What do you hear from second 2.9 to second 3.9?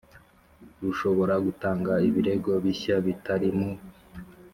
bitari mu